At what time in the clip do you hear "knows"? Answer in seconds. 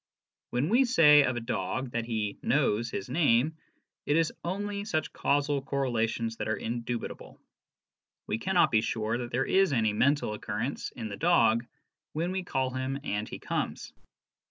2.41-2.89